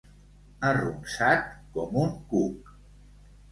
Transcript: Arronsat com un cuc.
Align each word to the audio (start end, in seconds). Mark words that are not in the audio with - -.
Arronsat 0.69 1.45
com 1.77 2.01
un 2.07 2.19
cuc. 2.35 2.75